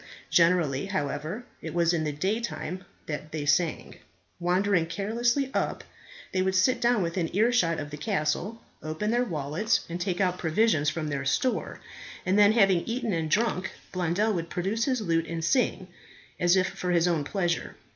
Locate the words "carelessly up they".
4.87-6.41